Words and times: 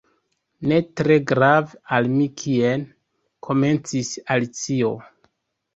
"Ne 0.71 0.77
tre 1.01 1.17
grave 1.33 1.79
al 1.99 2.09
mi 2.15 2.27
kien—" 2.45 2.89
komencis 3.51 4.15
Alicio. 4.39 4.97